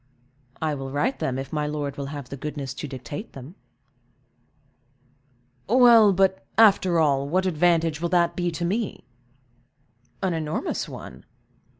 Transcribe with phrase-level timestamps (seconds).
[0.59, 3.53] "I will write them, if my lord will have the goodness to dictate them."
[5.69, 9.03] "Well, but, after all, what advantage will that be to me?"
[10.23, 11.23] "An enormous one.